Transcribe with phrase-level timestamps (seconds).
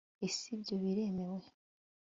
[0.27, 1.45] ese ibyo biremewe